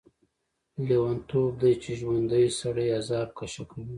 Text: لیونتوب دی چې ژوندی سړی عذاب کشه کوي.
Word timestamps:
لیونتوب 0.85 1.51
دی 1.61 1.73
چې 1.83 1.91
ژوندی 1.99 2.45
سړی 2.59 2.87
عذاب 2.99 3.29
کشه 3.39 3.63
کوي. 3.69 3.87